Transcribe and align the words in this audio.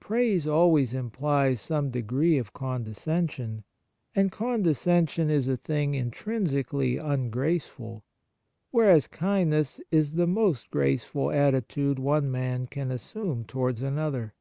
Praise 0.00 0.44
always 0.44 0.92
implies 0.92 1.60
some 1.60 1.90
degree 1.90 2.36
of 2.36 2.52
condescension, 2.52 3.62
and 4.12 4.32
condescension 4.32 5.30
is 5.30 5.46
a 5.46 5.56
thing 5.56 5.94
intrinsically 5.94 6.96
ungraceful, 6.96 8.02
whereas 8.72 9.06
kindness 9.06 9.78
is 9.92 10.14
the 10.14 10.26
most 10.26 10.68
graceful 10.72 11.30
attitude 11.30 12.00
one 12.00 12.28
man 12.28 12.66
can 12.66 12.90
assume 12.90 13.44
towards 13.44 13.80
another. 13.80 14.34